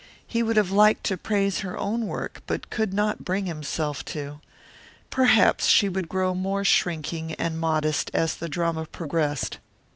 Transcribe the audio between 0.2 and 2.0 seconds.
He would have liked to praise her